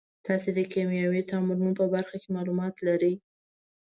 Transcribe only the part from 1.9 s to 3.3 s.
برخه کې معلومات لرئ.